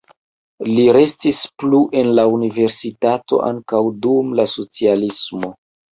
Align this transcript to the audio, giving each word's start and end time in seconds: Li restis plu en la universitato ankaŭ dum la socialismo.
Li 0.69 0.85
restis 0.95 1.41
plu 1.63 1.81
en 2.01 2.09
la 2.21 2.25
universitato 2.37 3.43
ankaŭ 3.51 3.83
dum 4.07 4.37
la 4.41 4.47
socialismo. 4.59 5.53